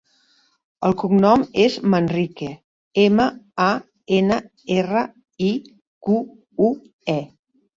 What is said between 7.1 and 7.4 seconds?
e.